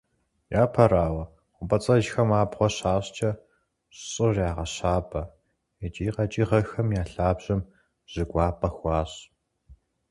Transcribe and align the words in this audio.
Япэрауэ, 0.63 1.23
хъумпӏэцӏэджхэм 1.55 2.29
абгъуэ 2.41 2.67
щащӏкӏэ, 2.75 3.31
щӏыр 4.09 4.35
ягъэщабэ, 4.49 5.21
икӏи 5.85 6.09
къэкӏыгъэхэм 6.15 6.89
я 7.01 7.03
лъабжьэм 7.11 7.61
жьы 8.11 8.23
кӏуапӏэ 8.29 8.69
хуащӏ. 8.75 9.19